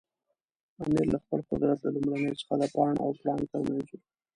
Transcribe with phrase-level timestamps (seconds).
[0.81, 3.99] امیر له خپل قدرت له لومړیو څخه د پاڼ او پړانګ ترمنځ و.